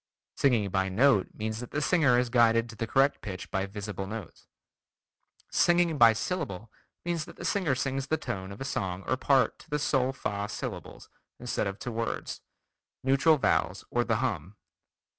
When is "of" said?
8.51-8.59, 11.67-11.77